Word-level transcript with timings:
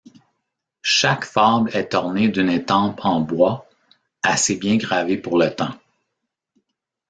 Chaque 0.81 1.25
fable 1.25 1.69
est 1.75 1.93
ornée 1.93 2.27
d'une 2.29 2.49
estampe 2.49 3.01
en 3.03 3.19
bois, 3.19 3.69
assez 4.23 4.55
bien 4.55 4.77
gravée 4.77 5.15
pour 5.19 5.37
le 5.37 5.53
temps. 5.53 5.75